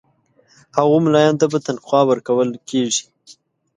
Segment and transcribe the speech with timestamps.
[0.77, 3.03] هغو مُلایانو ته به تنخوا ورکوله کیږي.